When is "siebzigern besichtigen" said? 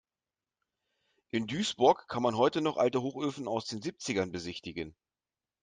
3.83-4.95